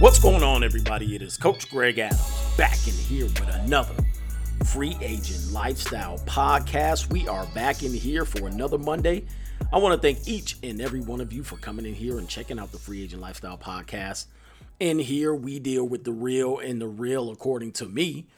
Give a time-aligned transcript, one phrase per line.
[0.00, 1.16] What's going on, everybody?
[1.16, 2.22] It is Coach Greg Adams
[2.56, 3.96] back in here with another
[4.66, 7.10] Free Agent Lifestyle podcast.
[7.10, 9.24] We are back in here for another Monday.
[9.72, 12.28] I want to thank each and every one of you for coming in here and
[12.28, 14.26] checking out the Free Agent Lifestyle podcast.
[14.78, 18.28] In here, we deal with the real and the real according to me.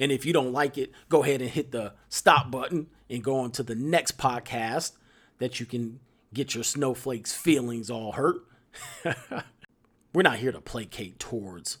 [0.00, 3.38] And if you don't like it, go ahead and hit the stop button and go
[3.38, 4.94] on to the next podcast
[5.38, 6.00] that you can
[6.32, 8.38] get your snowflakes feelings all hurt.
[10.14, 11.78] We're not here to placate towards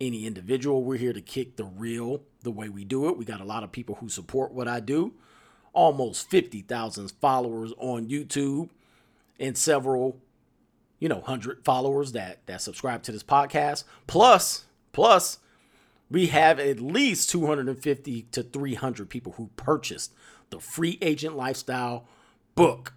[0.00, 0.82] any individual.
[0.82, 3.18] We're here to kick the real the way we do it.
[3.18, 5.12] We got a lot of people who support what I do.
[5.74, 8.70] Almost 50,000 followers on YouTube
[9.38, 10.18] and several,
[10.98, 13.84] you know, 100 followers that that subscribe to this podcast.
[14.06, 15.38] Plus, plus
[16.10, 20.14] we have at least 250 to 300 people who purchased
[20.48, 22.08] the Free Agent Lifestyle
[22.54, 22.94] book.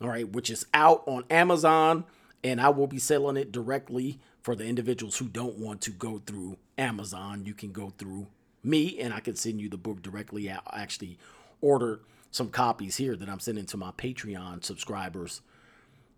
[0.00, 2.04] All right, which is out on Amazon
[2.44, 6.22] and I will be selling it directly for the individuals who don't want to go
[6.24, 7.44] through Amazon.
[7.44, 8.28] You can go through
[8.62, 10.50] me and I can send you the book directly.
[10.50, 11.18] I actually
[11.60, 15.40] ordered some copies here that I'm sending to my Patreon subscribers.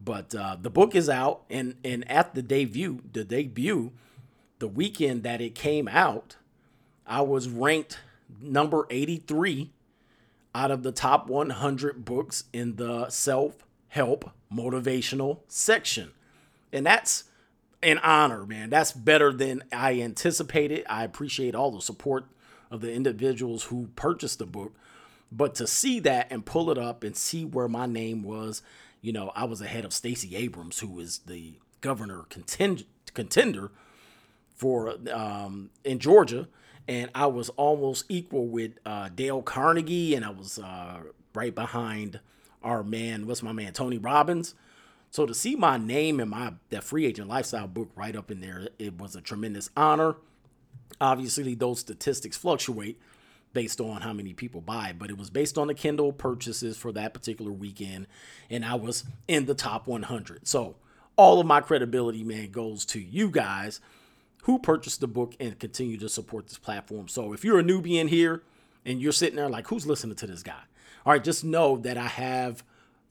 [0.02, 3.92] But uh, the book is out, and and at the debut, the debut,
[4.58, 6.36] the weekend that it came out,
[7.06, 7.98] I was ranked
[8.40, 9.70] number 83
[10.54, 13.56] out of the top 100 books in the self
[13.88, 16.12] help motivational section.
[16.72, 17.24] And that's
[17.82, 18.70] an honor, man.
[18.70, 20.84] That's better than I anticipated.
[20.88, 22.26] I appreciate all the support
[22.70, 24.74] of the individuals who purchased the book.
[25.32, 28.62] But to see that and pull it up and see where my name was,
[29.00, 33.70] you know, I was ahead of Stacey Abrams, who is the governor contend- contender
[34.54, 36.48] for um, in Georgia,
[36.86, 40.98] and I was almost equal with uh, Dale Carnegie, and I was uh,
[41.34, 42.20] right behind
[42.62, 44.54] our man, what's my man, Tony Robbins.
[45.10, 48.40] So to see my name and my that free agent lifestyle book right up in
[48.40, 50.16] there, it was a tremendous honor.
[51.00, 53.00] Obviously, those statistics fluctuate
[53.52, 56.92] based on how many people buy, but it was based on the Kindle purchases for
[56.92, 58.06] that particular weekend,
[58.48, 60.46] and I was in the top 100.
[60.46, 60.76] So
[61.16, 63.80] all of my credibility, man, goes to you guys
[64.44, 67.08] who purchased the book and continue to support this platform.
[67.08, 68.42] So if you're a newbie in here
[68.86, 70.62] and you're sitting there like, who's listening to this guy?
[71.04, 72.62] All right, just know that I have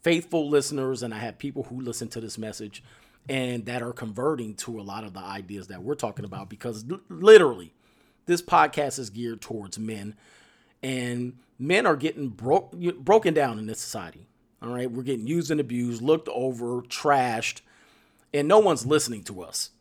[0.01, 2.83] faithful listeners and I have people who listen to this message
[3.27, 6.85] and that are converting to a lot of the ideas that we're talking about because
[6.89, 7.73] l- literally
[8.25, 10.15] this podcast is geared towards men
[10.81, 14.25] and men are getting bro- broken down in this society.
[14.61, 17.61] All right, we're getting used and abused, looked over, trashed,
[18.33, 19.71] and no one's listening to us.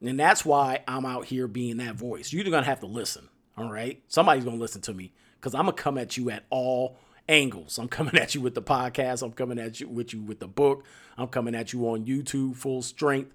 [0.00, 2.32] And that's why I'm out here being that voice.
[2.32, 3.28] You're going to have to listen.
[3.56, 4.02] All right.
[4.08, 6.96] Somebody's going to listen to me because I'm going to come at you at all
[7.28, 7.78] angles.
[7.78, 9.22] I'm coming at you with the podcast.
[9.22, 10.84] I'm coming at you with you with the book.
[11.16, 13.32] I'm coming at you on YouTube full strength.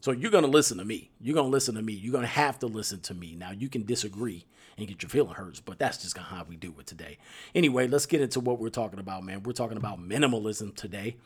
[0.00, 1.10] So you're going to listen to me.
[1.20, 1.92] You're going to listen to me.
[1.92, 3.36] You're going to have to listen to me.
[3.36, 4.46] Now you can disagree
[4.76, 7.18] and get your feeling hurts, but that's just how we do it today.
[7.54, 9.42] Anyway, let's get into what we're talking about, man.
[9.42, 11.16] We're talking about minimalism today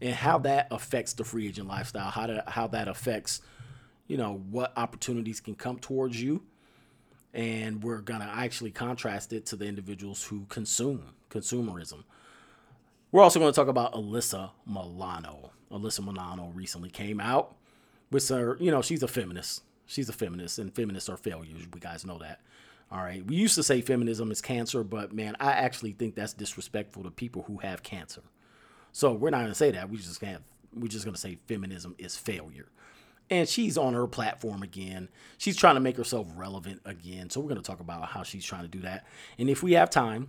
[0.00, 3.42] and how that affects the free agent lifestyle, how to, how that affects,
[4.06, 6.42] you know, what opportunities can come towards you.
[7.34, 12.04] And we're to actually contrast it to the individuals who consume consumerism.
[13.12, 15.50] We're also going to talk about Alyssa Milano.
[15.70, 17.54] Alyssa Milano recently came out
[18.10, 19.62] with her, you know, she's a feminist.
[19.86, 21.66] She's a feminist, and feminists are failures.
[21.72, 22.40] We guys know that.
[22.90, 23.26] All right.
[23.26, 27.10] We used to say feminism is cancer, but man, I actually think that's disrespectful to
[27.10, 28.22] people who have cancer.
[28.92, 29.90] So we're not to say that.
[29.90, 30.42] We just have
[30.74, 32.68] we're just to say feminism is failure.
[33.30, 35.08] And she's on her platform again.
[35.38, 37.30] She's trying to make herself relevant again.
[37.30, 39.06] So we're going to talk about how she's trying to do that.
[39.38, 40.28] And if we have time,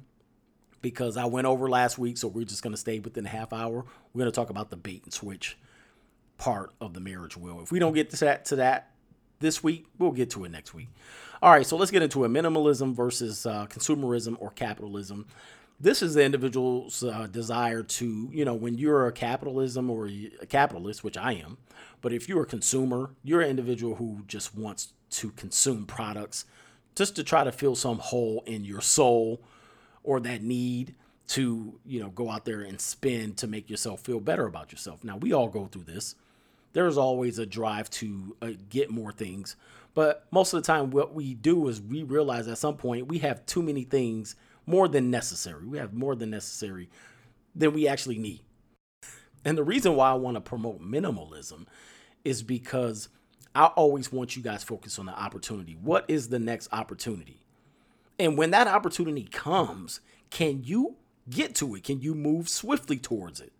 [0.82, 3.52] because I went over last week, so we're just going to stay within a half
[3.52, 3.86] hour.
[4.14, 5.58] We're going to talk about the bait and switch
[6.38, 7.60] part of the marriage wheel.
[7.62, 8.92] If we don't get to that to that
[9.40, 10.90] this week, we'll get to it next week.
[11.42, 15.28] All right, so let's get into a minimalism versus uh, consumerism or capitalism.
[15.80, 20.46] This is the individual's uh, desire to, you know, when you're a capitalism or a
[20.48, 21.58] capitalist, which I am,
[22.02, 26.46] but if you're a consumer, you're an individual who just wants to consume products
[26.96, 29.42] just to try to fill some hole in your soul
[30.02, 30.96] or that need
[31.28, 35.04] to, you know, go out there and spend to make yourself feel better about yourself.
[35.04, 36.16] Now, we all go through this.
[36.72, 39.56] There's always a drive to uh, get more things,
[39.94, 43.20] but most of the time, what we do is we realize at some point we
[43.20, 45.66] have too many things more than necessary.
[45.66, 46.90] We have more than necessary
[47.56, 48.42] than we actually need.
[49.44, 51.68] And the reason why I want to promote minimalism
[52.24, 53.10] is because
[53.54, 55.78] I always want you guys focus on the opportunity.
[55.82, 57.40] What is the next opportunity?
[58.20, 60.96] And when that opportunity comes, can you
[61.30, 61.84] get to it?
[61.84, 63.54] Can you move swiftly towards it?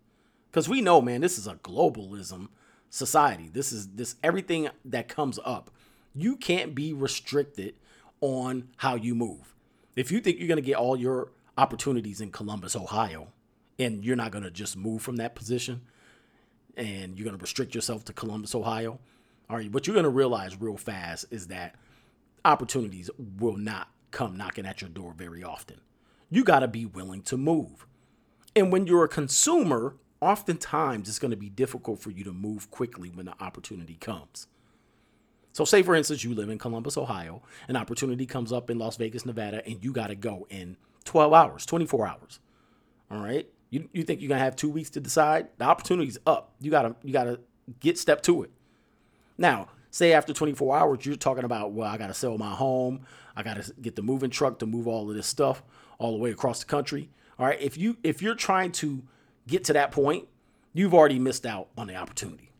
[0.50, 2.48] Because we know, man, this is a globalism
[2.90, 3.50] society.
[3.52, 5.70] This is this everything that comes up.
[6.14, 7.74] You can't be restricted
[8.20, 9.54] on how you move.
[9.96, 13.28] If you think you're going to get all your opportunities in Columbus, Ohio,
[13.78, 15.80] and you're not going to just move from that position
[16.76, 18.98] and you're going to restrict yourself to Columbus, Ohio,
[19.48, 21.74] all right, what you're going to realize real fast is that
[22.44, 25.80] opportunities will not come knocking at your door very often.
[26.28, 27.86] You got to be willing to move.
[28.54, 32.70] And when you're a consumer, oftentimes it's going to be difficult for you to move
[32.70, 34.46] quickly when the opportunity comes.
[35.56, 38.98] So, say for instance, you live in Columbus, Ohio, an opportunity comes up in Las
[38.98, 40.76] Vegas, Nevada, and you got to go in
[41.06, 42.40] 12 hours, 24 hours.
[43.10, 43.48] All right.
[43.70, 45.48] You, you think you're gonna have two weeks to decide?
[45.56, 46.52] The opportunity's up.
[46.60, 47.40] You gotta you gotta
[47.80, 48.50] get step to it.
[49.38, 53.42] Now, say after 24 hours, you're talking about, well, I gotta sell my home, I
[53.42, 55.62] gotta get the moving truck to move all of this stuff
[55.96, 57.08] all the way across the country.
[57.38, 57.58] All right.
[57.62, 59.02] If you if you're trying to
[59.48, 60.28] get to that point,
[60.74, 62.50] you've already missed out on the opportunity.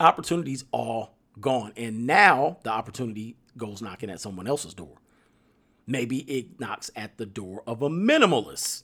[0.00, 1.72] Opportunities all gone.
[1.76, 4.96] And now the opportunity goes knocking at someone else's door.
[5.86, 8.82] Maybe it knocks at the door of a minimalist,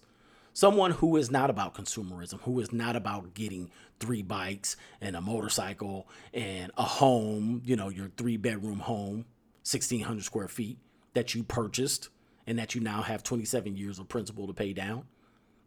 [0.52, 5.20] someone who is not about consumerism, who is not about getting three bikes and a
[5.20, 9.24] motorcycle and a home, you know, your three bedroom home,
[9.64, 10.78] 1,600 square feet
[11.14, 12.08] that you purchased
[12.46, 15.04] and that you now have 27 years of principal to pay down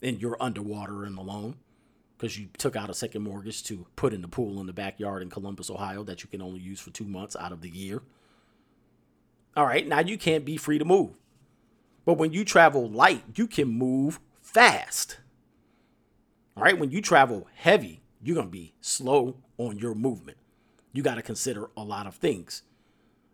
[0.02, 1.56] and you're underwater in the loan
[2.18, 5.22] because you took out a second mortgage to put in the pool in the backyard
[5.22, 8.02] in Columbus, Ohio that you can only use for two months out of the year.
[9.56, 11.12] All right, now you can't be free to move.
[12.06, 15.18] But when you travel light, you can move fast.
[16.56, 20.38] All right, when you travel heavy, you're going to be slow on your movement.
[20.94, 22.62] You got to consider a lot of things.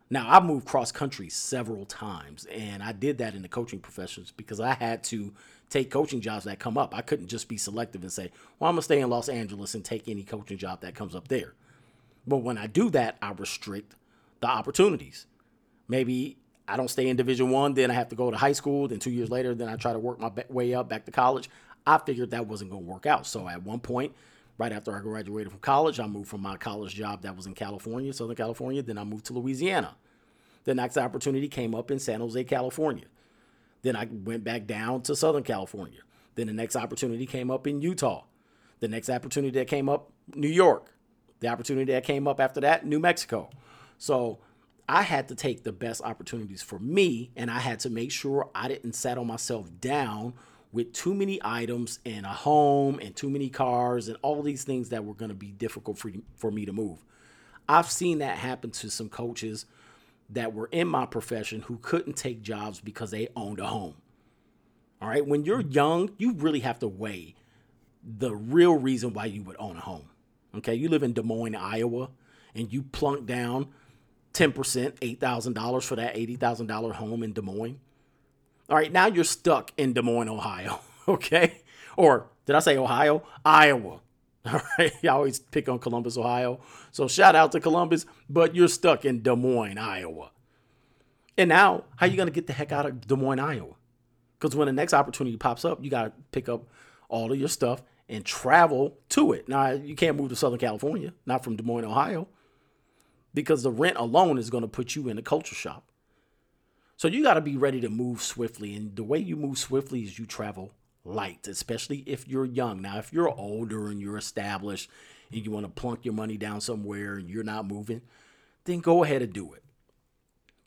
[0.10, 4.32] Now, I've moved cross country several times, and I did that in the coaching professions
[4.36, 5.34] because I had to
[5.72, 6.96] take coaching jobs that come up.
[6.96, 8.30] I couldn't just be selective and say,
[8.60, 11.16] well, I'm going to stay in Los Angeles and take any coaching job that comes
[11.16, 11.54] up there.
[12.28, 13.96] But when I do that, I restrict
[14.42, 15.26] the opportunities.
[15.88, 16.38] Maybe
[16.68, 18.88] I don't stay in Division One, then I have to go to high school.
[18.90, 21.50] Then two years later, then I try to work my way up back to college.
[21.88, 23.26] I figured that wasn't going to work out.
[23.26, 24.14] So at one point,
[24.58, 27.56] right after I graduated from college, I moved from my college job that was in
[27.56, 28.84] California, Southern California.
[28.84, 29.96] Then I moved to Louisiana.
[30.66, 33.06] The next opportunity came up in San Jose, California.
[33.82, 36.02] Then I went back down to Southern California.
[36.36, 38.24] Then the next opportunity came up in Utah.
[38.80, 40.94] The next opportunity that came up, New York.
[41.40, 43.50] The opportunity that came up after that, New Mexico.
[43.98, 44.40] So
[44.88, 48.50] I had to take the best opportunities for me, and I had to make sure
[48.54, 50.34] I didn't settle myself down
[50.72, 54.90] with too many items and a home and too many cars and all these things
[54.90, 57.04] that were going to be difficult for, for me to move.
[57.68, 59.66] I've seen that happen to some coaches
[60.32, 63.96] that were in my profession who couldn't take jobs because they owned a home.
[65.02, 65.26] All right.
[65.26, 67.36] When you're young, you really have to weigh
[68.04, 70.10] the real reason why you would own a home.
[70.58, 70.76] Okay.
[70.76, 72.10] You live in Des Moines, Iowa,
[72.56, 73.70] and you plunk down
[74.34, 74.54] 10%,
[75.00, 77.80] $8,000 for that $80,000 home in Des Moines.
[78.70, 78.92] All right.
[78.92, 80.80] Now you're stuck in Des Moines, Ohio.
[81.08, 81.64] Okay.
[81.98, 83.24] Or did I say Ohio?
[83.44, 84.02] Iowa.
[84.46, 84.92] All right.
[85.04, 86.60] I always pick on Columbus, Ohio.
[86.92, 90.32] So shout out to Columbus, but you're stuck in Des Moines, Iowa.
[91.38, 93.76] And now, how you going to get the heck out of Des Moines, Iowa?
[94.40, 96.68] Because when the next opportunity pops up, you got to pick up
[97.10, 99.48] all of your stuff and travel to it.
[99.48, 102.28] Now, you can't move to Southern California, not from Des Moines, Ohio,
[103.34, 105.84] because the rent alone is going to put you in a culture shock.
[106.98, 108.76] So you got to be ready to move swiftly.
[108.76, 112.82] And the way you move swiftly is you travel light, especially if you're young.
[112.82, 114.90] Now, if you're older and you're established
[115.32, 118.02] and you want to plunk your money down somewhere and you're not moving,
[118.66, 119.64] then go ahead and do it.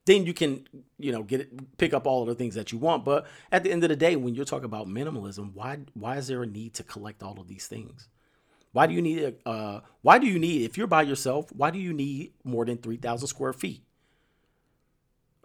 [0.07, 0.67] Then you can,
[0.99, 3.05] you know, get it, pick up all of the things that you want.
[3.05, 6.27] But at the end of the day, when you're talking about minimalism, why why is
[6.27, 8.09] there a need to collect all of these things?
[8.73, 9.49] Why do you need a?
[9.49, 11.51] Uh, why do you need if you're by yourself?
[11.53, 13.83] Why do you need more than three thousand square feet?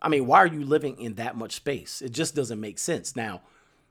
[0.02, 2.02] I mean, why are you living in that much space?
[2.02, 3.16] It just doesn't make sense.
[3.16, 3.42] Now,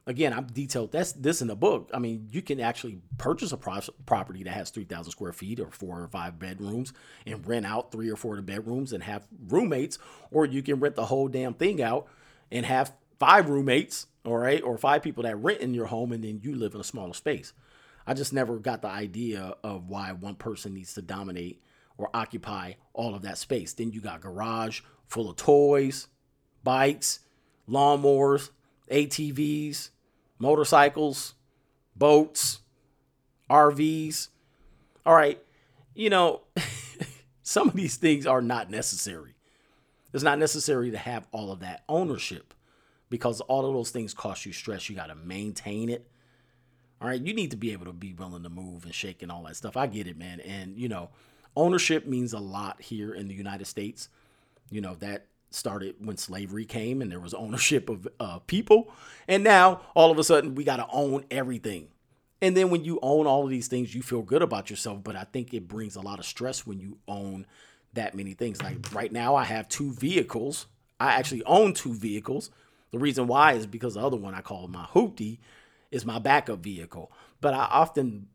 [0.08, 1.90] again, I'm detailed that's this in the book.
[1.92, 5.70] I mean, you can actually purchase a pro- property that has 3,000 square feet or
[5.70, 6.94] four or five bedrooms
[7.26, 9.98] and rent out three or four of the bedrooms and have roommates,
[10.30, 12.08] or you can rent the whole damn thing out
[12.50, 16.24] and have five roommates, all right, or five people that rent in your home and
[16.24, 17.52] then you live in a smaller space.
[18.06, 21.62] I just never got the idea of why one person needs to dominate
[21.98, 23.74] or occupy all of that space.
[23.74, 26.08] Then you got garage full of toys,
[26.64, 27.20] bikes,
[27.68, 28.48] lawnmowers,
[28.90, 29.90] ATVs,
[30.38, 31.34] motorcycles,
[31.96, 32.60] boats,
[33.50, 34.28] RVs.
[35.04, 35.42] All right,
[35.94, 36.42] you know,
[37.42, 39.34] some of these things are not necessary.
[40.12, 42.54] It's not necessary to have all of that ownership
[43.10, 44.88] because all of those things cost you stress.
[44.88, 46.10] You got to maintain it.
[47.00, 49.30] All right, you need to be able to be willing to move and shake and
[49.30, 49.76] all that stuff.
[49.76, 50.40] I get it, man.
[50.40, 51.10] And, you know,
[51.56, 54.08] ownership means a lot here in the United States.
[54.70, 58.90] You know, that started when slavery came and there was ownership of uh, people.
[59.26, 61.88] And now all of a sudden we got to own everything.
[62.40, 65.02] And then when you own all of these things, you feel good about yourself.
[65.02, 67.46] But I think it brings a lot of stress when you own
[67.94, 68.62] that many things.
[68.62, 70.66] Like right now, I have two vehicles.
[71.00, 72.50] I actually own two vehicles.
[72.90, 75.38] The reason why is because the other one I call my hoopty
[75.90, 77.10] is my backup vehicle.
[77.40, 78.28] But I often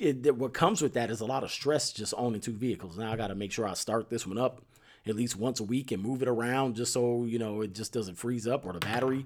[0.00, 2.98] it, what comes with that is a lot of stress just owning two vehicles.
[2.98, 4.60] Now I got to make sure I start this one up
[5.06, 7.92] at least once a week and move it around just so you know it just
[7.92, 9.24] doesn't freeze up or the battery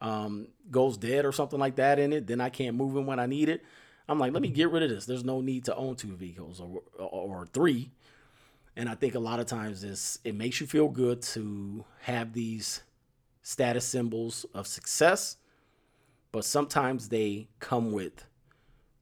[0.00, 2.26] um, goes dead or something like that in it.
[2.26, 3.64] Then I can't move it when I need it.
[4.06, 5.06] I'm like, let me get rid of this.
[5.06, 7.90] There's no need to own two vehicles or or, or three.
[8.76, 12.32] And I think a lot of times this it makes you feel good to have
[12.32, 12.82] these
[13.42, 15.36] status symbols of success,
[16.32, 18.26] but sometimes they come with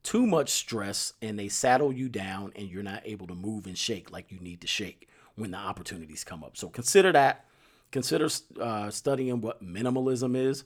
[0.03, 3.79] too much stress and they saddle you down and you're not able to move and
[3.79, 6.57] shake like you need to shake when the opportunities come up.
[6.57, 7.47] So consider that.
[7.91, 8.29] Consider
[8.61, 10.65] uh, studying what minimalism is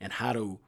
[0.00, 0.58] and how to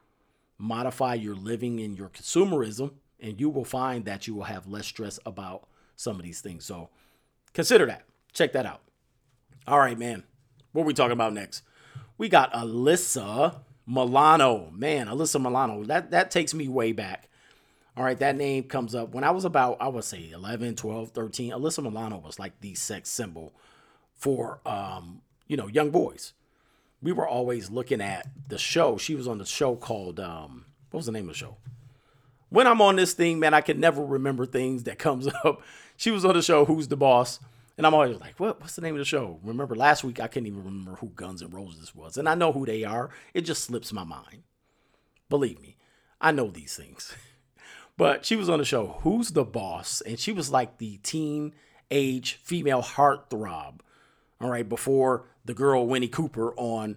[0.58, 4.87] modify your living and your consumerism, and you will find that you will have less
[4.87, 5.66] stress about
[5.97, 6.64] some of these things.
[6.64, 6.90] So
[7.54, 8.04] consider that.
[8.32, 8.82] Check that out.
[9.66, 10.25] All right, man.
[10.73, 11.62] What are we talking about next?
[12.18, 14.70] We got Alyssa Milano.
[14.70, 15.85] Man, Alyssa Milano.
[15.85, 17.28] That that takes me way back.
[17.99, 21.11] All right, that name comes up when I was about, I would say 11, 12,
[21.11, 21.50] 13.
[21.50, 23.52] Alyssa Milano was like the sex symbol
[24.14, 26.33] for, um, you know, young boys.
[27.02, 28.99] We were always looking at the show.
[28.99, 31.57] She was on the show called, um, what was the name of the show?
[32.50, 35.61] When I'm on this thing, man, I can never remember things that comes up.
[35.97, 37.40] She was on the show, Who's the Boss?
[37.76, 38.61] And I'm always like, what?
[38.61, 39.40] What's the name of the show?
[39.43, 42.17] Remember last week, I couldn't even remember who Guns N' Roses was.
[42.17, 43.11] And I know who they are.
[43.35, 44.45] It just slips my mind.
[45.28, 45.76] Believe me,
[46.21, 47.12] I know these things.
[47.99, 50.00] But she was on the show, Who's the Boss?
[50.02, 51.52] And she was like the teen
[51.90, 53.81] age female heartthrob.
[54.40, 56.97] All right, before the girl Winnie Cooper on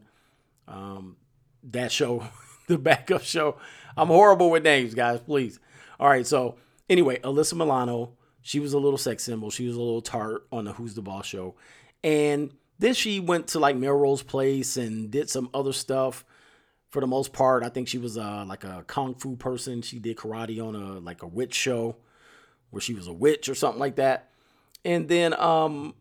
[0.67, 1.17] um,
[1.63, 2.23] that show,
[2.67, 3.57] the backup show.
[3.97, 5.59] I'm horrible with names, guys, please.
[5.99, 9.49] All right, so anyway, Alyssa Milano, she was a little sex symbol.
[9.49, 11.55] She was a little tart on the Who's the Boss show.
[12.03, 16.23] And then she went to like Melrose Place and did some other stuff
[16.91, 17.63] for the most part.
[17.63, 19.81] I think she was uh, like a kung fu person.
[19.81, 21.95] She did karate on a like a witch show
[22.69, 24.29] where she was a witch or something like that.
[24.85, 25.95] And then um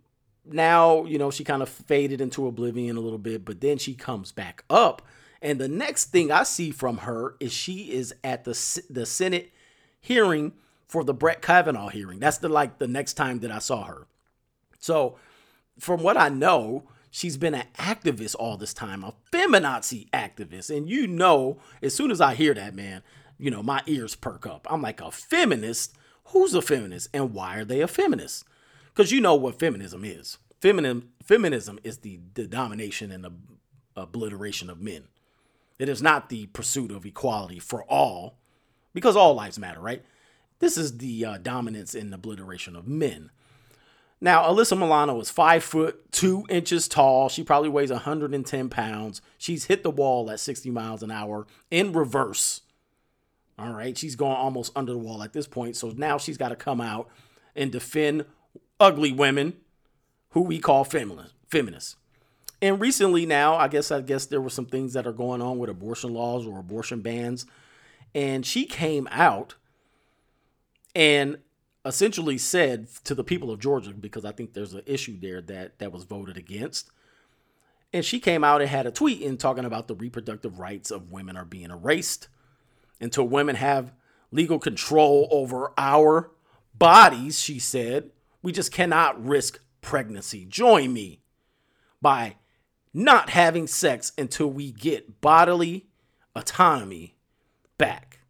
[0.45, 3.95] now, you know, she kind of faded into oblivion a little bit, but then she
[3.95, 5.03] comes back up.
[5.43, 9.53] And the next thing I see from her is she is at the the Senate
[10.01, 10.53] hearing
[10.87, 12.19] for the Brett Kavanaugh hearing.
[12.19, 14.07] That's the like the next time that I saw her.
[14.81, 15.17] So,
[15.79, 20.75] from what I know, she's been an activist all this time, a feminazi activist.
[20.75, 23.03] And you know, as soon as I hear that, man,
[23.39, 24.67] you know, my ears perk up.
[24.71, 25.97] I'm like, a feminist?
[26.27, 27.09] Who's a feminist?
[27.13, 28.45] And why are they a feminist?
[28.89, 30.39] Because you know what feminism is.
[30.61, 33.33] Feminism, feminism is the, the domination and the
[33.97, 35.05] obliteration of men.
[35.79, 38.37] It is not the pursuit of equality for all,
[38.93, 40.05] because all lives matter, right?
[40.59, 43.31] This is the uh, dominance and obliteration of men.
[44.21, 47.29] Now, Alyssa Milano is five foot two inches tall.
[47.29, 49.23] She probably weighs 110 pounds.
[49.39, 52.61] She's hit the wall at 60 miles an hour in reverse.
[53.59, 55.77] All right, she's going almost under the wall at this point.
[55.77, 57.09] So now she's got to come out
[57.57, 58.27] and defend
[58.79, 59.55] ugly women
[60.31, 61.97] who we call feminists.
[62.63, 65.59] And recently now, I guess I guess there were some things that are going on
[65.59, 67.47] with abortion laws or abortion bans.
[68.15, 69.55] And she came out
[70.95, 71.39] and
[71.85, 75.79] essentially said to the people of Georgia, because I think there's an issue there that
[75.79, 76.91] that was voted against.
[77.93, 81.11] And she came out and had a tweet in talking about the reproductive rights of
[81.11, 82.29] women are being erased
[83.01, 83.93] until women have
[84.31, 86.31] legal control over our
[86.75, 88.11] bodies, she said.
[88.43, 90.45] We just cannot risk pregnancy.
[90.45, 91.21] Join me
[92.01, 92.37] by
[92.93, 95.89] not having sex until we get bodily
[96.37, 97.17] autonomy
[97.79, 98.21] back.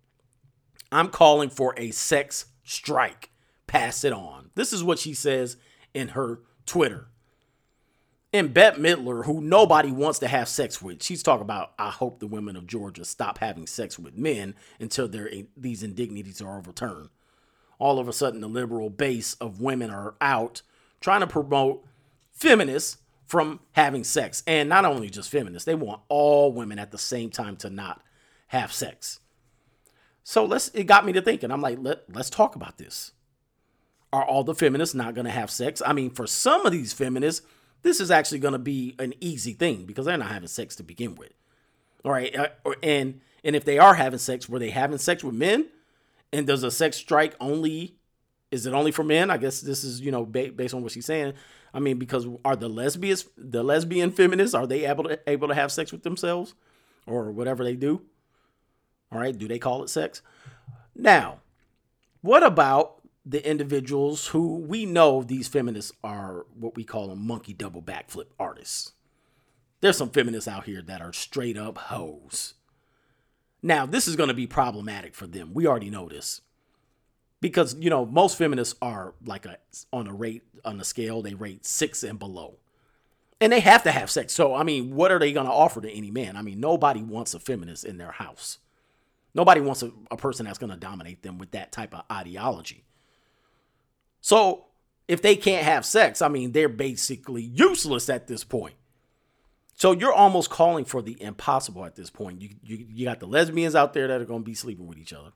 [0.93, 3.30] I'm calling for a sex strike
[3.71, 4.51] pass it on.
[4.57, 5.57] This is what she says
[5.95, 7.07] in her Twitter.
[8.33, 12.19] And Bette Midler, who nobody wants to have sex with, she's talking about, I hope
[12.19, 15.09] the women of Georgia stop having sex with men until
[15.57, 17.11] these indignities are overturned.
[17.79, 20.63] All of a sudden, the liberal base of women are out
[21.01, 21.85] trying to promote
[22.33, 24.43] feminists from having sex.
[24.49, 28.03] And not only just feminists, they want all women at the same time to not
[28.49, 29.21] have sex.
[30.25, 31.53] So let's it got me to thinking.
[31.53, 33.13] I'm like, let, let's talk about this.
[34.13, 35.81] Are all the feminists not going to have sex?
[35.87, 37.47] I mean, for some of these feminists,
[37.83, 40.83] this is actually going to be an easy thing because they're not having sex to
[40.83, 41.33] begin with.
[42.05, 42.49] All right, uh,
[42.83, 45.69] and and if they are having sex, were they having sex with men?
[46.33, 47.97] And does a sex strike only
[48.51, 49.31] is it only for men?
[49.31, 51.35] I guess this is you know ba- based on what she's saying.
[51.73, 55.55] I mean, because are the lesbians, the lesbian feminists, are they able to able to
[55.55, 56.55] have sex with themselves,
[57.07, 58.03] or whatever they do?
[59.13, 60.23] All right, do they call it sex?
[60.97, 61.39] Now,
[62.23, 67.53] what about the individuals who we know these feminists are what we call a monkey
[67.53, 68.93] double backflip artists?
[69.81, 72.55] There's some feminists out here that are straight up hoes.
[73.63, 75.53] Now, this is going to be problematic for them.
[75.53, 76.41] We already know this
[77.41, 79.57] because you know most feminists are like a
[79.93, 82.57] on a rate on a scale they rate six and below
[83.41, 85.81] and they have to have sex so i mean what are they going to offer
[85.81, 88.59] to any man i mean nobody wants a feminist in their house
[89.35, 92.85] nobody wants a, a person that's going to dominate them with that type of ideology
[94.21, 94.67] so
[95.09, 98.75] if they can't have sex i mean they're basically useless at this point
[99.75, 103.27] so you're almost calling for the impossible at this point you, you, you got the
[103.27, 105.31] lesbians out there that are going to be sleeping with each other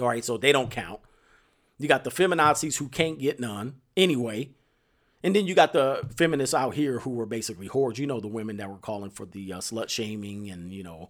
[0.00, 1.00] all right so they don't count
[1.80, 4.50] you got the feminazis who can't get none anyway.
[5.24, 7.96] And then you got the feminists out here who were basically whores.
[7.96, 11.08] You know, the women that were calling for the uh, slut shaming and, you know,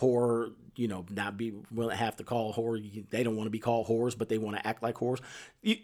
[0.00, 2.80] whore, you know, not be will have to call whore.
[3.10, 5.20] They don't want to be called whores, but they want to act like whores.
[5.60, 5.78] You,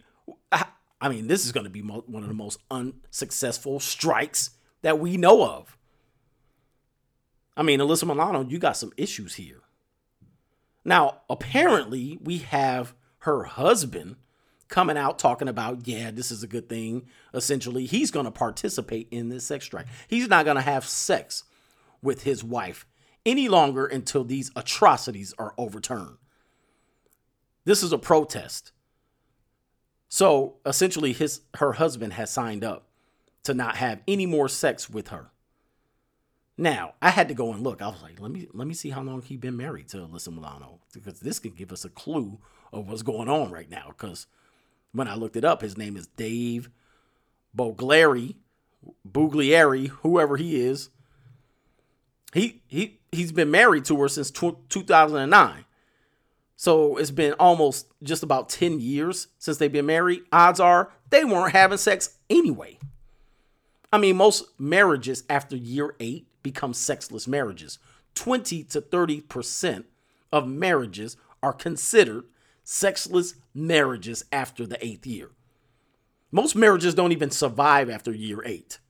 [1.01, 4.51] I, mean, this is going to be one of the most unsuccessful strikes
[4.83, 5.77] that we know of.
[7.57, 9.63] I mean, Alyssa Milano, you got some issues here.
[10.85, 14.17] Now, apparently, we have her husband
[14.69, 17.07] coming out talking about, yeah, this is a good thing.
[17.35, 19.87] Essentially, he's going to participate in this sex strike.
[20.07, 21.45] He's not going to have sex
[22.03, 22.87] with his wife
[23.27, 26.19] any longer until these atrocities are overturned.
[27.65, 28.73] This is a protest.
[30.09, 32.87] So essentially, his her husband has signed up
[33.45, 35.31] to not have any more sex with her.
[36.57, 37.81] Now, I had to go and look.
[37.81, 40.29] I was like, let me let me see how long he been married to Alyssa
[40.35, 42.39] Milano because this can give us a clue
[42.73, 43.87] of what's going on right now.
[43.89, 44.27] Because
[44.93, 46.71] when I looked it up, his name is Dave
[47.57, 48.37] Bogliari,
[49.09, 50.91] Bugliari, whoever he is.
[52.33, 55.65] He he he's been married to her since 2009.
[56.61, 60.23] So it's been almost just about 10 years since they've been married.
[60.33, 62.79] Odds are they weren't having sex anyway.
[63.93, 67.79] I mean, most marriages after year 8 become sexless marriages.
[68.17, 69.85] 20 to 30%
[70.33, 72.25] of marriages are considered
[72.65, 75.31] sexless marriages after the eighth year.
[76.33, 78.81] Most marriages don't even survive after year eight.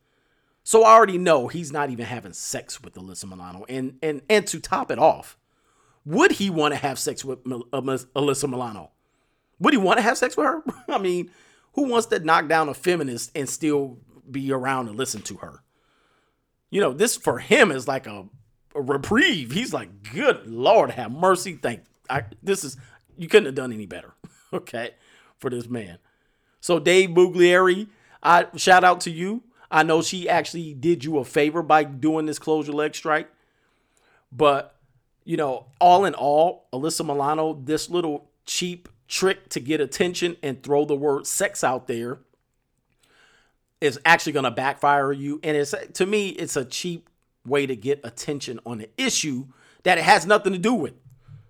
[0.65, 3.67] So I already know he's not even having sex with Alyssa Milano.
[3.69, 5.37] And and and to top it off,
[6.05, 8.91] would he want to have sex with uh, Alyssa Milano?
[9.59, 10.63] Would he want to have sex with her?
[10.89, 11.31] I mean,
[11.75, 13.99] who wants to knock down a feminist and still
[14.31, 15.63] be around and listen to her?
[16.71, 18.27] You know, this for him is like a,
[18.75, 19.53] a reprieve.
[19.53, 21.55] He's like, good Lord, have mercy.
[21.55, 22.77] Thank I, this is
[23.17, 24.15] you couldn't have done any better,
[24.53, 24.93] okay,
[25.39, 25.99] for this man.
[26.61, 27.89] So Dave Bugliari,
[28.23, 29.43] I shout out to you.
[29.71, 33.29] I know she actually did you a favor by doing this closure leg strike.
[34.33, 34.75] But,
[35.29, 40.63] you know, all in all, Alyssa Milano, this little cheap trick to get attention and
[40.63, 42.21] throw the word sex out there
[43.79, 45.39] is actually going to backfire you.
[45.43, 47.11] And it's to me, it's a cheap
[47.45, 49.49] way to get attention on an issue
[49.83, 50.95] that it has nothing to do with.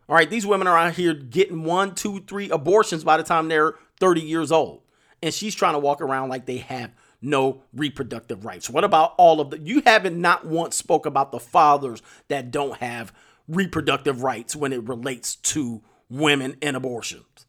[0.08, 3.46] All right, these women are out here getting one, two, three abortions by the time
[3.46, 4.82] they're 30 years old.
[5.22, 6.90] And she's trying to walk around like they have
[7.22, 8.68] no reproductive rights.
[8.68, 12.78] What about all of the you haven't not once spoke about the fathers that don't
[12.78, 13.12] have
[13.48, 17.46] reproductive rights when it relates to women and abortions.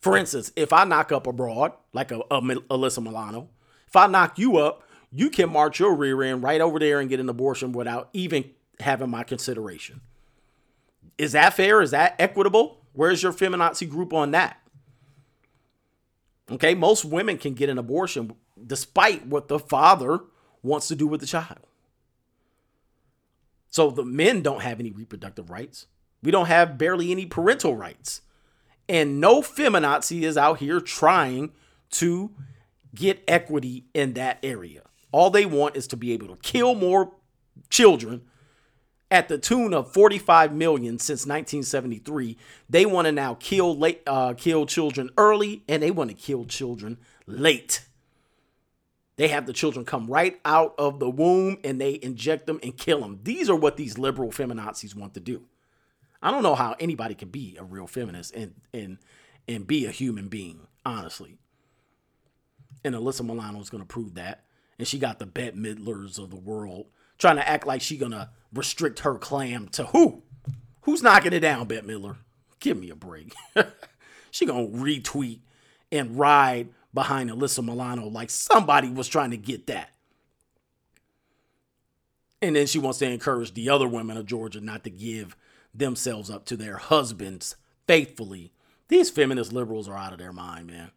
[0.00, 3.48] For instance, if I knock up abroad, like a, a Alyssa Milano,
[3.86, 7.08] if I knock you up, you can march your rear end right over there and
[7.08, 10.00] get an abortion without even having my consideration.
[11.16, 11.80] Is that fair?
[11.80, 12.80] Is that equitable?
[12.92, 14.60] Where's your feminazi group on that?
[16.50, 18.34] Okay, most women can get an abortion
[18.66, 20.20] despite what the father
[20.62, 21.60] wants to do with the child.
[23.74, 25.88] So the men don't have any reproductive rights.
[26.22, 28.20] We don't have barely any parental rights.
[28.88, 31.50] And no feminazi is out here trying
[31.90, 32.30] to
[32.94, 34.82] get equity in that area.
[35.10, 37.14] All they want is to be able to kill more
[37.68, 38.22] children
[39.10, 42.38] at the tune of 45 million since 1973.
[42.70, 46.44] They want to now kill late, uh, kill children early, and they want to kill
[46.44, 47.80] children late.
[49.16, 52.76] They have the children come right out of the womb and they inject them and
[52.76, 53.20] kill them.
[53.22, 55.44] These are what these liberal feminazis want to do.
[56.20, 58.98] I don't know how anybody can be a real feminist and and
[59.46, 61.36] and be a human being, honestly.
[62.82, 64.44] And Alyssa Milano is going to prove that.
[64.78, 66.86] And she got the Bette Midlers of the world
[67.18, 70.22] trying to act like she gonna restrict her clam to who?
[70.82, 72.16] Who's knocking it down, Bette Midler?
[72.60, 73.34] Give me a break.
[74.30, 75.40] she gonna retweet
[75.92, 79.90] and ride behind Alyssa Milano like somebody was trying to get that.
[82.40, 85.36] And then she wants to encourage the other women of Georgia not to give
[85.74, 88.52] themselves up to their husbands faithfully.
[88.88, 90.90] These feminist liberals are out of their mind, man.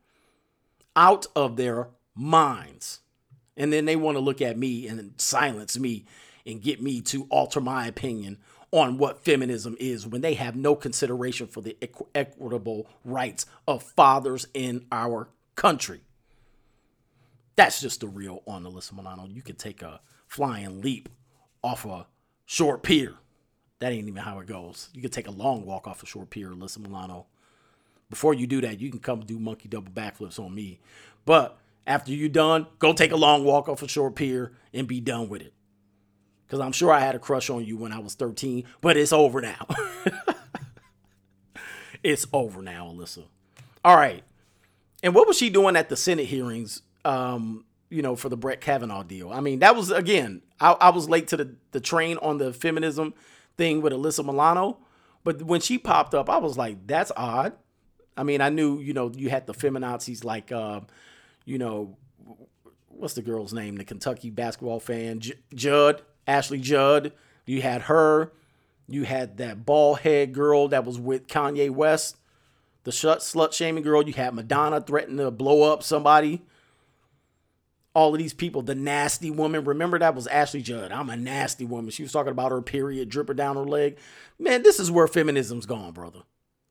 [0.96, 3.00] Out of their minds.
[3.56, 6.06] And then they want to look at me and silence me
[6.46, 8.38] and get me to alter my opinion
[8.72, 13.82] on what feminism is when they have no consideration for the equ- equitable rights of
[13.82, 16.02] fathers in our country.
[17.58, 19.28] That's just the real on Alyssa Milano.
[19.28, 21.10] You could take a flying leap
[21.62, 22.08] off a
[22.46, 23.16] short pier.
[23.80, 24.90] That ain't even how it goes.
[24.94, 27.26] You could take a long walk off a short pier, Alyssa Milano.
[28.10, 30.80] Before you do that, you can come do monkey double backflips on me.
[31.26, 35.02] But after you're done, go take a long walk off a short pier and be
[35.02, 35.54] done with it.
[36.46, 39.12] Because I'm sure I had a crush on you when I was 13, but it's
[39.12, 39.68] over now.
[42.04, 43.26] it's over now, Alyssa.
[43.84, 44.24] All right.
[45.08, 48.60] And what was she doing at the Senate hearings, um, you know, for the Brett
[48.60, 49.32] Kavanaugh deal?
[49.32, 52.52] I mean, that was, again, I, I was late to the, the train on the
[52.52, 53.14] feminism
[53.56, 54.80] thing with Alyssa Milano.
[55.24, 57.54] But when she popped up, I was like, that's odd.
[58.18, 60.82] I mean, I knew, you know, you had the feminazis like, uh,
[61.46, 61.96] you know,
[62.90, 63.78] what's the girl's name?
[63.78, 67.14] The Kentucky basketball fan, J- Judd, Ashley Judd.
[67.46, 68.34] You had her.
[68.90, 72.18] You had that bald head girl that was with Kanye West,
[72.88, 74.02] the slut shaming girl.
[74.02, 76.42] You had Madonna threatening to blow up somebody
[77.94, 79.66] all of these people, the nasty woman.
[79.66, 80.94] Remember that was Ashley Judd.
[80.94, 81.90] I'm a nasty woman.
[81.90, 83.98] She was talking about her period dripping down her leg.
[84.40, 86.20] Man, this is where feminism's gone, brother.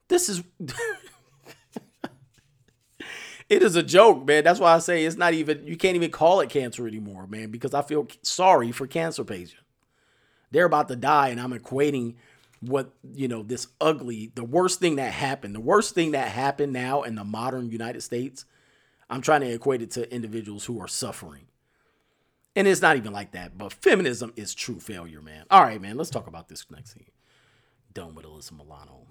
[0.08, 0.42] This is
[3.50, 4.42] it is a joke, man.
[4.42, 7.50] That's why I say it's not even you can't even call it cancer anymore, man,
[7.50, 9.64] because I feel sorry for cancer patients.
[10.50, 12.14] They're about to die, and I'm equating
[12.66, 16.72] what you know this ugly, the worst thing that happened, the worst thing that happened
[16.72, 18.44] now in the modern United States
[19.08, 21.46] I'm trying to equate it to individuals who are suffering.
[22.54, 25.44] And it's not even like that, but feminism is true failure, man.
[25.50, 27.06] All right, man, let's talk about this next thing.
[27.92, 29.06] Done with Alyssa Milano.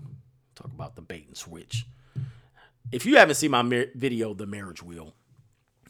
[0.56, 1.86] Talk about the bait and switch.
[2.92, 5.14] If you haven't seen my mar- video, The Marriage Wheel,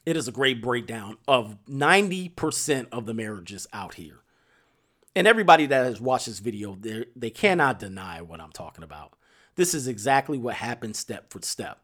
[0.06, 4.20] it is a great breakdown of 90% of the marriages out here.
[5.16, 6.78] And everybody that has watched this video,
[7.16, 9.14] they cannot deny what I'm talking about.
[9.56, 11.80] This is exactly what happened step for step.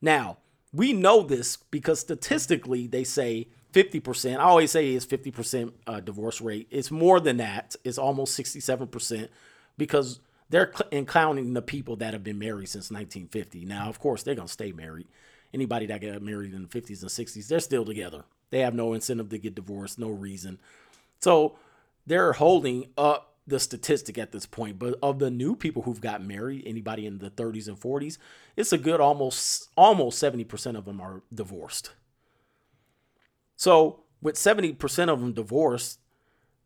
[0.00, 0.38] Now,
[0.72, 4.38] we know this because statistically they say 50%.
[4.38, 6.66] I always say it's 50% uh, divorce rate.
[6.70, 7.76] It's more than that.
[7.84, 9.28] It's almost 67%
[9.76, 13.66] because they're cl- counting the people that have been married since 1950.
[13.66, 15.08] Now, of course, they're going to stay married.
[15.52, 18.24] Anybody that got married in the 50s and 60s, they're still together.
[18.50, 20.58] They have no incentive to get divorced, no reason.
[21.20, 21.58] So
[22.06, 26.22] they're holding up the statistic at this point, but of the new people who've got
[26.22, 28.18] married, anybody in the 30s and 40s,
[28.56, 31.92] it's a good almost almost 70% of them are divorced.
[33.54, 36.00] So, with 70% of them divorced,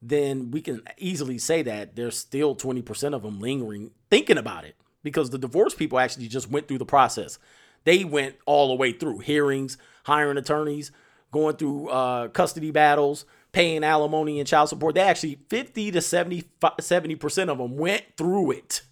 [0.00, 4.76] then we can easily say that there's still 20% of them lingering thinking about it
[5.02, 7.38] because the divorce people actually just went through the process.
[7.84, 10.90] They went all the way through hearings, hiring attorneys,
[11.30, 14.94] going through uh, custody battles, paying alimony and child support.
[14.94, 18.82] They actually 50 to 70 70% of them went through it.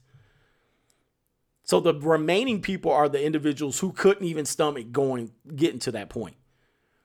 [1.64, 6.08] So the remaining people are the individuals who couldn't even stomach going getting to that
[6.08, 6.36] point.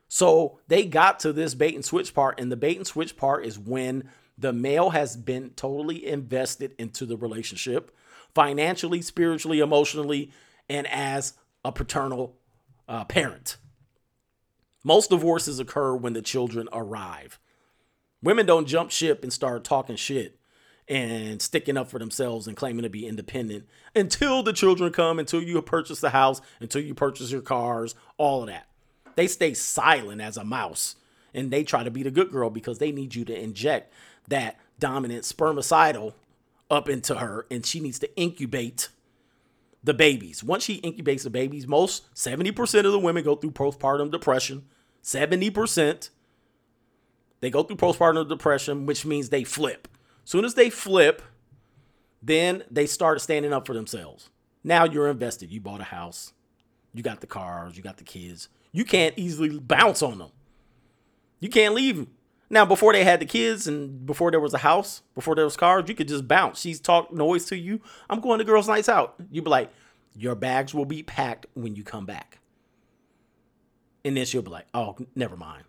[0.07, 3.45] So they got to this bait and switch part and the bait and switch part
[3.45, 7.95] is when the male has been totally invested into the relationship
[8.33, 10.31] financially, spiritually, emotionally,
[10.69, 12.35] and as a paternal
[12.87, 13.57] uh, parent.
[14.83, 17.39] Most divorces occur when the children arrive.
[18.21, 20.39] Women don't jump ship and start talking shit
[20.87, 23.65] and sticking up for themselves and claiming to be independent
[23.95, 28.41] until the children come, until you purchase the house, until you purchase your cars, all
[28.41, 28.67] of that.
[29.15, 30.95] They stay silent as a mouse
[31.33, 33.93] and they try to be the good girl because they need you to inject
[34.27, 36.13] that dominant spermicidal
[36.69, 38.89] up into her and she needs to incubate
[39.83, 40.43] the babies.
[40.43, 44.65] Once she incubates the babies, most 70% of the women go through postpartum depression.
[45.03, 46.09] 70%.
[47.41, 49.87] They go through postpartum depression, which means they flip.
[50.23, 51.21] As soon as they flip,
[52.21, 54.29] then they start standing up for themselves.
[54.63, 55.51] Now you're invested.
[55.51, 56.31] You bought a house,
[56.93, 58.47] you got the cars, you got the kids.
[58.71, 60.31] You can't easily bounce on them.
[61.41, 62.07] You can't leave them.
[62.49, 65.57] Now, before they had the kids and before there was a house, before there was
[65.57, 66.59] cars, you could just bounce.
[66.59, 67.81] She's talk noise to you.
[68.09, 69.15] I'm going to girls' nights out.
[69.31, 69.71] You'd be like,
[70.15, 72.39] your bags will be packed when you come back.
[74.05, 75.63] And then she'll be like, oh, never mind.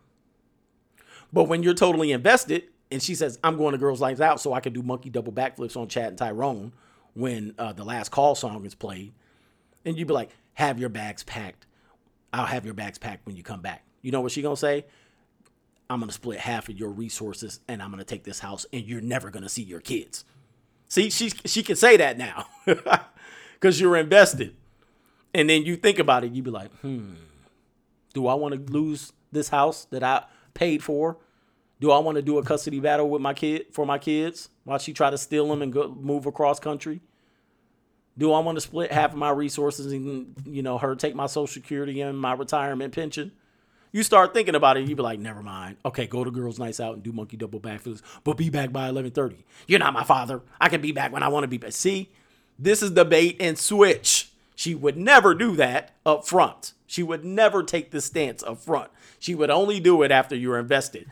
[1.32, 4.52] But when you're totally invested, and she says, I'm going to Girls Nights Out so
[4.52, 6.72] I can do monkey double backflips on Chad and Tyrone
[7.14, 9.12] when uh, the last call song is played.
[9.84, 11.66] And you'd be like, have your bags packed.
[12.32, 13.84] I'll have your bags packed when you come back.
[14.02, 14.84] You know what she gonna say?
[15.90, 19.00] I'm gonna split half of your resources and I'm gonna take this house and you're
[19.00, 20.24] never gonna see your kids.
[20.88, 22.46] See, she she can say that now.
[23.60, 24.56] Cause you're invested.
[25.32, 27.14] And then you think about it, you be like, hmm,
[28.12, 31.18] do I want to lose this house that I paid for?
[31.80, 34.78] Do I want to do a custody battle with my kid for my kids while
[34.78, 37.00] she try to steal them and go move across country?
[38.16, 41.26] Do I want to split half of my resources and you know her take my
[41.26, 43.32] social security and my retirement pension?
[43.94, 45.76] You start thinking about it, you be like, never mind.
[45.84, 48.88] Okay, go to girls' nights out and do monkey double backflips, but be back by
[48.88, 49.44] eleven thirty.
[49.68, 50.42] You're not my father.
[50.60, 51.70] I can be back when I want to be back.
[51.70, 52.10] See,
[52.58, 54.32] this is the bait and switch.
[54.56, 56.72] She would never do that up front.
[56.88, 58.90] She would never take this stance up front.
[59.20, 61.08] She would only do it after you're invested.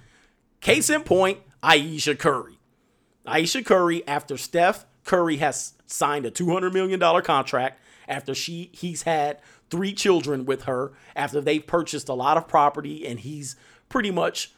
[0.60, 2.58] Case in point, Ayesha Curry.
[3.24, 9.40] Ayesha Curry, after Steph Curry has signed a $200 million contract, after she he's had
[9.70, 13.56] three children with her, after they've purchased a lot of property and he's
[13.88, 14.52] pretty much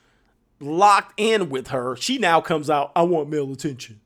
[0.60, 4.00] locked in with her, she now comes out, I want male attention.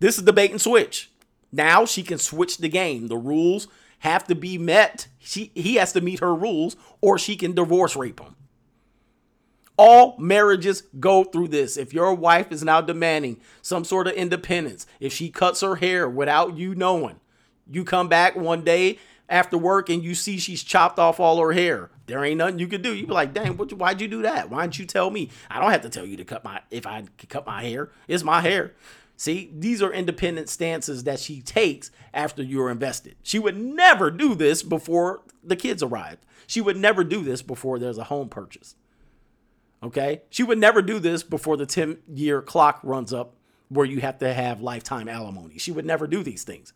[0.00, 1.10] This is the bait and switch.
[1.50, 3.08] Now she can switch the game.
[3.08, 3.68] The rules
[4.00, 5.08] have to be met.
[5.18, 8.36] She he has to meet her rules or she can divorce rape him.
[9.76, 11.76] All marriages go through this.
[11.76, 16.08] If your wife is now demanding some sort of independence, if she cuts her hair
[16.08, 17.20] without you knowing,
[17.70, 21.52] you come back one day after work and you see she's chopped off all her
[21.52, 21.90] hair.
[22.06, 22.94] There ain't nothing you could do.
[22.94, 24.50] You be like, dang, what, why'd you do that?
[24.50, 25.30] Why didn't you tell me?
[25.50, 27.90] I don't have to tell you to cut my if I cut my hair.
[28.06, 28.74] It's my hair.
[29.16, 33.16] See, these are independent stances that she takes after you're invested.
[33.22, 36.24] She would never do this before the kids arrived.
[36.46, 38.76] She would never do this before there's a home purchase.
[39.82, 40.22] Okay?
[40.30, 43.34] She would never do this before the 10 year clock runs up
[43.68, 45.58] where you have to have lifetime alimony.
[45.58, 46.72] She would never do these things.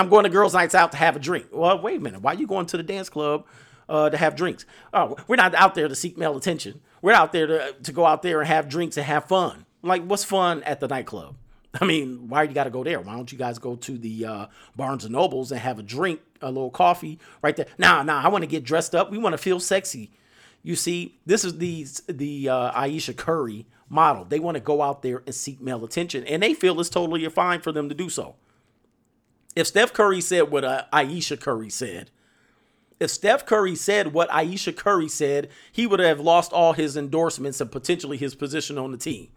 [0.00, 1.48] I'm going to girls' nights out to have a drink.
[1.52, 2.22] Well, wait a minute.
[2.22, 3.46] Why are you going to the dance club
[3.86, 4.64] uh, to have drinks?
[4.94, 6.80] Oh, we're not out there to seek male attention.
[7.02, 9.66] We're out there to, to go out there and have drinks and have fun.
[9.82, 11.36] Like, what's fun at the nightclub?
[11.78, 12.98] I mean, why you got to go there?
[12.98, 16.20] Why don't you guys go to the uh, Barnes and Nobles and have a drink,
[16.40, 17.66] a little coffee right there?
[17.76, 19.10] Nah, nah, I want to get dressed up.
[19.10, 20.10] We want to feel sexy.
[20.62, 24.24] You see, this is the the uh, Ayesha Curry model.
[24.24, 27.26] They want to go out there and seek male attention, and they feel it's totally
[27.28, 28.36] fine for them to do so.
[29.56, 32.10] If Steph Curry said what uh, Ayesha Curry said,
[33.00, 37.60] if Steph Curry said what Ayesha Curry said, he would have lost all his endorsements
[37.60, 39.28] and potentially his position on the team.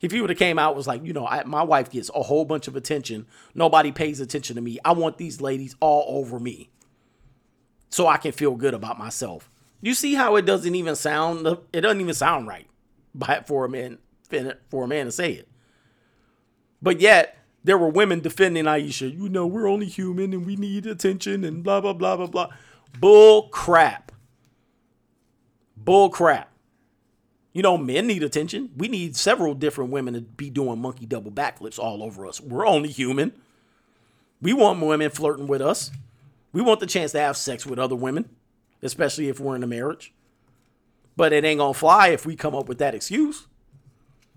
[0.00, 2.22] If he would have came out was like, you know, I, my wife gets a
[2.22, 3.26] whole bunch of attention.
[3.54, 4.78] Nobody pays attention to me.
[4.84, 6.68] I want these ladies all over me,
[7.88, 9.48] so I can feel good about myself.
[9.80, 12.66] You see how it doesn't even sound it doesn't even sound right
[13.46, 13.98] for a man
[14.68, 15.48] for a man to say it.
[16.82, 19.08] But yet there were women defending Ayesha.
[19.08, 22.48] You know, we're only human and we need attention and blah blah blah blah blah.
[23.00, 24.12] Bull crap.
[25.76, 26.50] Bull crap.
[27.52, 28.70] You know, men need attention.
[28.76, 32.40] We need several different women to be doing monkey double backflips all over us.
[32.40, 33.32] We're only human.
[34.42, 35.90] We want women flirting with us.
[36.52, 38.28] We want the chance to have sex with other women
[38.84, 40.12] especially if we're in a marriage.
[41.16, 43.46] But it ain't gonna fly if we come up with that excuse.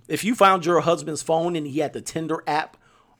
[0.08, 2.78] If you found your husband's phone and he had the Tinder app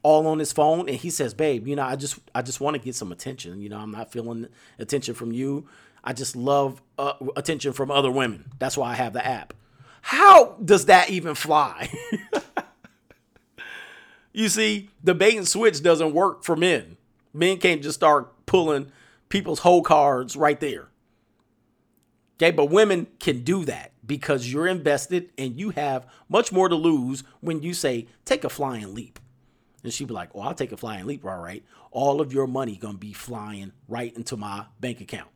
[0.08, 2.76] all on his phone and he says, "Babe, you know, I just I just want
[2.76, 3.62] to get some attention.
[3.62, 4.48] You know, I'm not feeling
[4.80, 5.68] attention from you.
[6.02, 8.50] I just love uh, attention from other women.
[8.58, 9.54] That's why I have the app."
[10.02, 11.92] How does that even fly?
[14.34, 16.96] you see, the bait and switch doesn't work for men.
[17.34, 18.90] Men can't just start pulling
[19.28, 20.88] people's whole cards right there.
[22.38, 26.76] Okay, but women can do that because you're invested and you have much more to
[26.76, 29.20] lose when you say, take a flying leap.
[29.84, 31.64] And she'd be like, Oh, I'll take a flying leap, all right.
[31.92, 35.30] All of your money gonna be flying right into my bank account.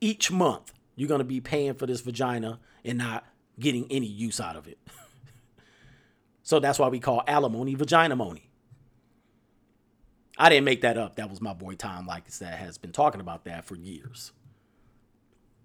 [0.00, 3.24] Each month, you're gonna be paying for this vagina and not
[3.58, 4.78] getting any use out of it.
[6.42, 8.50] so that's why we call alimony vagina money.
[10.36, 11.16] I didn't make that up.
[11.16, 14.32] That was my boy Tom Leykis that has been talking about that for years.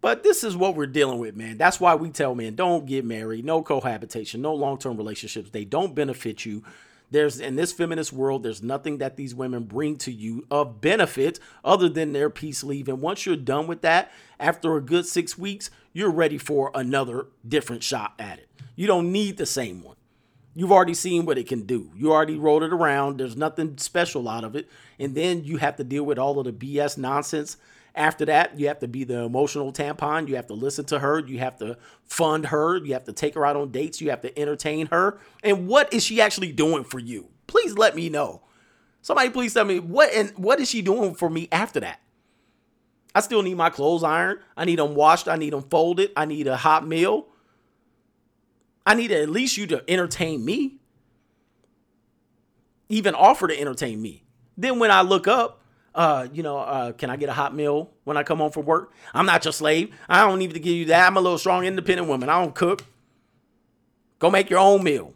[0.02, 1.58] But this is what we're dealing with, man.
[1.58, 5.50] That's why we tell men don't get married, no cohabitation, no long term relationships.
[5.50, 6.64] They don't benefit you.
[7.12, 11.40] There's in this feminist world, there's nothing that these women bring to you of benefit
[11.64, 12.88] other than their peace leave.
[12.88, 17.28] And once you're done with that, after a good six weeks, you're ready for another
[17.48, 18.50] different shot at it.
[18.76, 19.96] You don't need the same one.
[20.56, 21.92] You've already seen what it can do.
[21.96, 23.18] You already rolled it around.
[23.18, 24.68] There's nothing special out of it.
[25.00, 27.58] And then you have to deal with all of the BS nonsense
[28.00, 30.28] after that, you have to be the emotional tampon.
[30.30, 31.20] You have to listen to her.
[31.20, 32.78] You have to fund her.
[32.78, 34.00] You have to take her out on dates.
[34.00, 35.20] You have to entertain her.
[35.44, 37.28] And what is she actually doing for you?
[37.46, 38.42] Please let me know.
[39.02, 42.00] Somebody please tell me what and what is she doing for me after that?
[43.14, 44.40] I still need my clothes ironed.
[44.56, 45.28] I need them washed.
[45.28, 46.12] I need them folded.
[46.16, 47.28] I need a hot meal.
[48.86, 50.78] I need at least you to entertain me.
[52.88, 54.24] Even offer to entertain me.
[54.58, 55.59] Then when I look up,
[56.00, 58.66] uh, you know, uh, can I get a hot meal when I come home from
[58.66, 58.94] work?
[59.14, 59.94] I'm not your slave.
[60.08, 61.06] I don't need to give you that.
[61.06, 62.30] I'm a little strong, independent woman.
[62.30, 62.86] I don't cook.
[64.20, 65.14] Go make your own meal.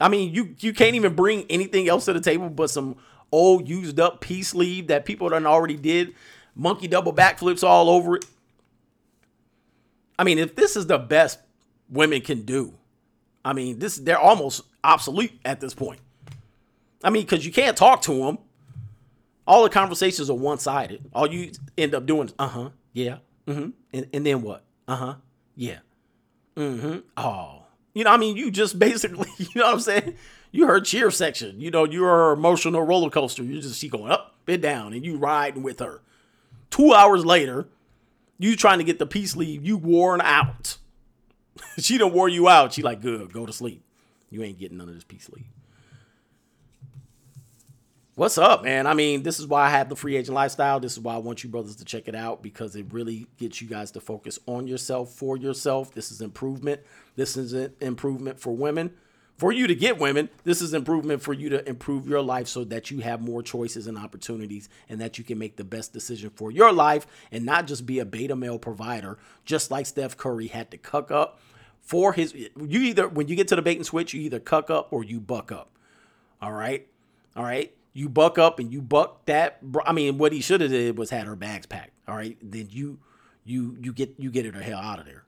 [0.00, 2.96] I mean, you you can't even bring anything else to the table but some
[3.30, 6.14] old used up peace sleeve that people done already did.
[6.54, 8.24] Monkey double backflips all over it.
[10.18, 11.40] I mean, if this is the best
[11.90, 12.72] women can do,
[13.44, 16.00] I mean, this they're almost obsolete at this point.
[17.04, 18.38] I mean, because you can't talk to them.
[19.46, 21.10] All the conversations are one sided.
[21.14, 23.70] All you end up doing is, uh huh, yeah, mm hmm.
[23.92, 24.64] And, and then what?
[24.86, 25.14] Uh huh,
[25.56, 25.78] yeah,
[26.56, 26.98] mm hmm.
[27.16, 27.62] Oh,
[27.94, 30.14] you know, I mean, you just basically, you know what I'm saying?
[30.50, 31.60] You heard cheer section.
[31.60, 33.42] You know, you're her emotional roller coaster.
[33.42, 36.02] You just see going up and down and you riding with her.
[36.70, 37.68] Two hours later,
[38.38, 40.76] you trying to get the peace leave, you worn out.
[41.78, 42.72] she done wore you out.
[42.72, 43.82] She like, good, go to sleep.
[44.30, 45.46] You ain't getting none of this peace leave.
[48.14, 48.86] What's up, man?
[48.86, 50.78] I mean, this is why I have the free agent lifestyle.
[50.78, 53.62] This is why I want you brothers to check it out because it really gets
[53.62, 55.94] you guys to focus on yourself for yourself.
[55.94, 56.82] This is improvement.
[57.16, 58.92] This is an improvement for women.
[59.38, 62.64] For you to get women, this is improvement for you to improve your life so
[62.64, 66.28] that you have more choices and opportunities and that you can make the best decision
[66.28, 70.48] for your life and not just be a beta male provider, just like Steph Curry
[70.48, 71.40] had to cuck up
[71.80, 72.50] for his you
[72.82, 75.18] either when you get to the bait and switch, you either cuck up or you
[75.18, 75.70] buck up.
[76.42, 76.86] All right?
[77.34, 77.74] All right?
[77.92, 79.58] You buck up and you buck that.
[79.84, 81.92] I mean, what he should have did was had her bags packed.
[82.08, 82.98] All right, then you
[83.44, 85.24] you you get you get her the hell out of there.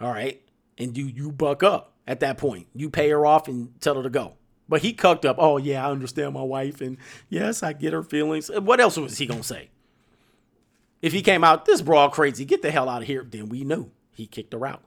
[0.00, 0.40] All right,
[0.76, 2.66] and you you buck up at that point.
[2.74, 4.34] You pay her off and tell her to go.
[4.68, 5.36] But he cucked up.
[5.38, 8.50] Oh yeah, I understand my wife, and yes, I get her feelings.
[8.50, 9.70] What else was he gonna say?
[11.00, 13.64] If he came out this broad crazy, get the hell out of here, then we
[13.64, 14.82] knew he kicked her out.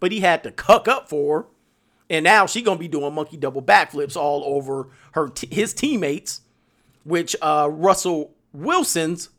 [0.00, 1.48] But he had to cuck up for her
[2.12, 6.42] and now she gonna be doing monkey double backflips all over her t- his teammates,
[7.04, 9.30] which uh, Russell Wilson's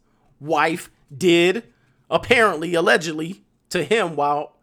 [0.42, 1.64] wife did
[2.10, 4.58] apparently allegedly to him while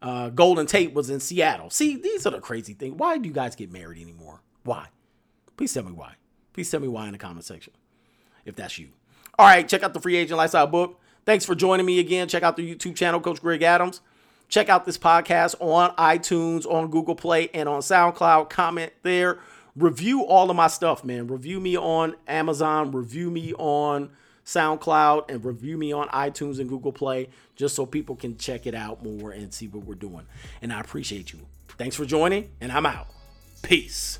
[0.00, 1.70] uh, Golden Tate was in Seattle.
[1.70, 2.94] See, these are the crazy things.
[2.96, 4.40] Why do you guys get married anymore?
[4.62, 4.86] Why?
[5.56, 6.14] Please tell me why.
[6.52, 7.72] Please tell me why in the comment section
[8.44, 8.90] if that's you.
[9.38, 11.00] All right, check out the free agent lifestyle book.
[11.26, 12.28] Thanks for joining me again.
[12.28, 14.00] Check out the YouTube channel, Coach Greg Adams.
[14.54, 18.50] Check out this podcast on iTunes, on Google Play, and on SoundCloud.
[18.50, 19.40] Comment there.
[19.74, 21.26] Review all of my stuff, man.
[21.26, 24.10] Review me on Amazon, review me on
[24.46, 28.76] SoundCloud, and review me on iTunes and Google Play just so people can check it
[28.76, 30.24] out more and see what we're doing.
[30.62, 31.40] And I appreciate you.
[31.70, 33.08] Thanks for joining, and I'm out.
[33.62, 34.18] Peace.